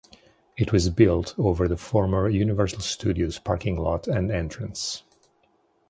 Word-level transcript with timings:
It 0.57 0.71
was 0.71 0.89
built 0.89 1.37
over 1.37 1.67
the 1.67 1.77
former 1.77 2.27
Universal 2.27 2.79
Studios 2.79 3.37
parking 3.37 3.77
lot 3.77 4.07
and 4.07 4.31
entrance. 4.31 5.03